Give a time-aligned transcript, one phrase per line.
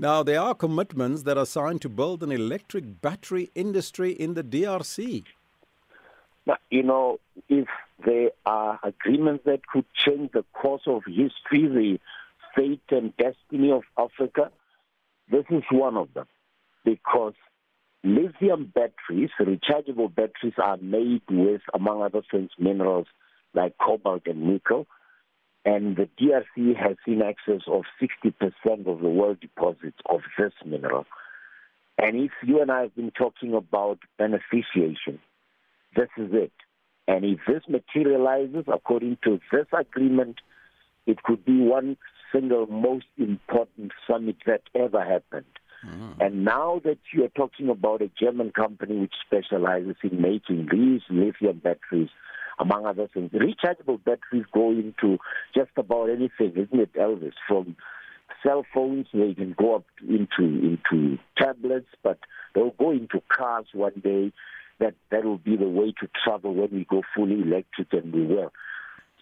[0.00, 4.44] Now, there are commitments that are signed to build an electric battery industry in the
[4.44, 5.24] DRC.
[6.46, 7.66] Now, you know, if
[8.06, 11.98] there are agreements that could change the course of history, the
[12.54, 14.52] fate and destiny of Africa,
[15.32, 16.26] this is one of them.
[16.84, 17.34] Because
[18.04, 23.08] lithium batteries, rechargeable batteries, are made with, among other things, minerals
[23.52, 24.86] like cobalt and nickel.
[25.68, 31.04] And the DRC has in excess of 60% of the world deposits of this mineral.
[31.98, 35.18] And if you and I have been talking about beneficiation,
[35.94, 36.52] this is it.
[37.06, 40.36] And if this materializes according to this agreement,
[41.04, 41.98] it could be one
[42.32, 45.52] single most important summit that ever happened.
[45.86, 46.22] Mm-hmm.
[46.22, 51.02] And now that you are talking about a German company which specializes in making these
[51.10, 52.08] lithium batteries,
[52.58, 55.18] among other things, rechargeable batteries go into
[55.54, 57.32] just about anything, isn't it, Elvis?
[57.46, 57.76] From
[58.42, 62.18] cell phones, they can go up into into tablets, but
[62.54, 64.32] they'll go into cars one day.
[64.80, 68.26] That that will be the way to travel when we go fully electric, and we
[68.26, 68.52] will.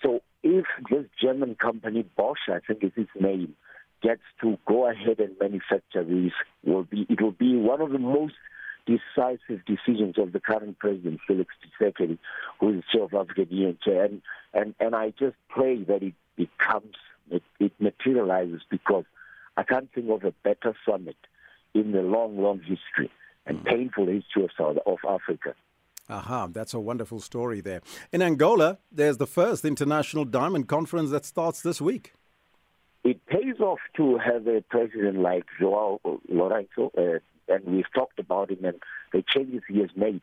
[0.03, 3.55] So if this German company Bosch, I think is its name,
[4.03, 6.33] gets to go ahead and manufacture these,
[6.65, 8.35] will be it will be one of the most
[8.87, 12.19] decisive decisions of the current president, Felix Tshisekedi,
[12.61, 14.05] who is chair of African Union chair.
[14.05, 14.23] And,
[14.55, 16.95] and, and I just pray that it becomes,
[17.31, 19.05] it, it materializes because
[19.57, 21.17] I can't think of a better summit
[21.75, 23.11] in the long, long history
[23.45, 23.65] and mm.
[23.65, 25.55] painful history of South of Africa.
[26.09, 27.81] Aha, that's a wonderful story there.
[28.13, 32.13] In Angola, there's the first international diamond conference that starts this week.
[33.03, 36.01] It pays off to have a president like Joao
[36.33, 38.81] Lourenço, uh, and we've talked about him and
[39.13, 40.23] the changes he has made.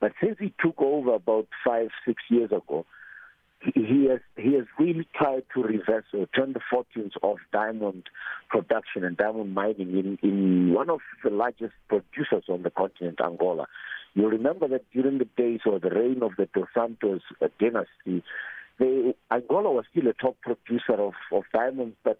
[0.00, 2.84] But since he took over about five, six years ago,
[3.74, 8.08] he has he has really tried to reverse or turn the fortunes of diamond
[8.48, 13.66] production and diamond mining in, in one of the largest producers on the continent, Angola.
[14.14, 17.22] You remember that during the days or the reign of the Dos Santos
[17.60, 18.24] dynasty,
[18.78, 22.18] they, Angola was still a top producer of, of diamonds, but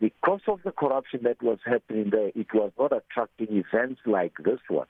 [0.00, 4.60] because of the corruption that was happening there, it was not attracting events like this
[4.68, 4.86] one.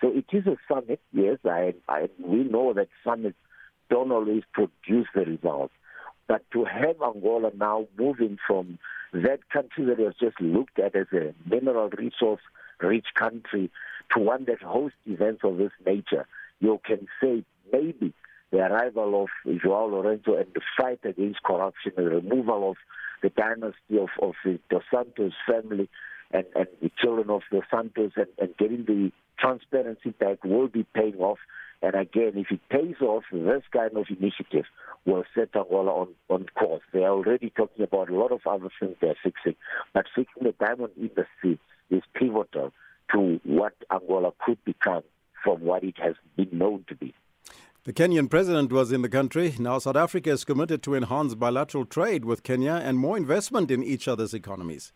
[0.00, 3.38] So it is a summit, yes, I, I, we know that summits
[3.88, 5.72] don't always produce the results.
[6.28, 8.78] But to have Angola now moving from
[9.12, 12.40] that country that was just looked at as a mineral resource
[12.80, 13.70] rich country
[14.12, 16.26] to one that hosts events of this nature,
[16.60, 18.12] you can say maybe
[18.50, 22.76] the arrival of Joao Lourenço and the fight against corruption, the removal of
[23.22, 25.88] the dynasty of, of the Dos Santos family
[26.30, 30.84] and, and the children of Dos Santos and, and getting the transparency back will be
[30.94, 31.38] paying off.
[31.82, 34.66] And again, if it pays off, this kind of initiative
[35.06, 36.82] will set Angola on, on course.
[36.92, 39.56] They are already talking about a lot of other things they're fixing,
[39.94, 41.58] but fixing the diamond industry
[41.90, 42.72] is pivotal
[43.12, 45.02] to what Angola could become
[45.42, 47.14] from what it has been known to be.
[47.90, 49.52] The Kenyan president was in the country.
[49.58, 53.82] Now, South Africa is committed to enhance bilateral trade with Kenya and more investment in
[53.82, 54.92] each other's economies.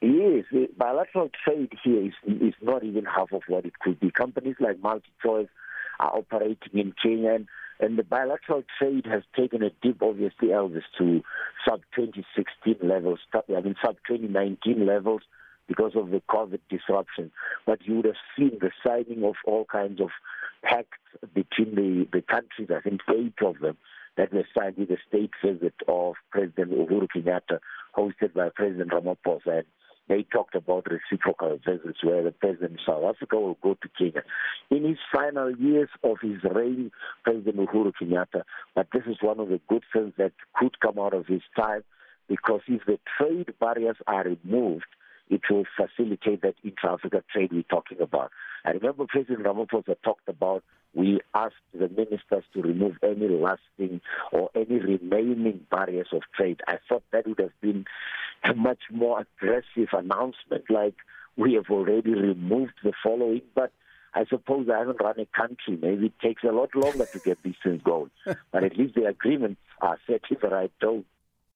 [0.00, 4.10] Yes, bilateral trade here is, is not even half of what it could be.
[4.10, 5.50] Companies like MultiChoice
[6.00, 7.46] are operating in Kenya, and,
[7.78, 11.22] and the bilateral trade has taken a dip, obviously, Elvis, to
[11.64, 15.22] sub 2016 levels, I mean, sub 2019 levels
[15.68, 17.30] because of the COVID disruption.
[17.66, 20.08] But you would have seen the signing of all kinds of
[20.62, 20.98] pacts
[21.34, 23.76] between the, the countries, I think eight of them,
[24.16, 27.58] that were signed with the state visit of President Uhuru Kenyatta,
[27.96, 29.58] hosted by President Ramaphosa.
[29.58, 29.66] And
[30.08, 34.22] they talked about reciprocal visits where the President of South Africa will go to Kenya.
[34.70, 36.90] In his final years of his reign,
[37.24, 38.42] President Uhuru Kenyatta,
[38.74, 41.82] but this is one of the good things that could come out of his time
[42.28, 44.86] because if the trade barriers are removed,
[45.28, 48.30] it will facilitate that intra-Africa trade we're talking about.
[48.64, 50.62] I remember President Ramaphosa talked about
[50.94, 54.00] we asked the ministers to remove any lasting
[54.30, 56.60] or any remaining barriers of trade.
[56.66, 57.86] I thought that would have been
[58.44, 60.94] a much more aggressive announcement, like
[61.36, 63.72] we have already removed the following, but
[64.14, 65.78] I suppose I haven't run a country.
[65.80, 68.10] Maybe it takes a lot longer to get these things going.
[68.52, 71.04] but at least the agreements are set in the right tone.